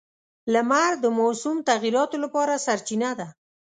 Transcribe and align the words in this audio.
•لمر 0.53 0.91
د 1.03 1.05
موسم 1.19 1.55
تغیراتو 1.69 2.17
لپاره 2.23 2.53
سرچینه 2.65 3.11
ده. 3.19 3.27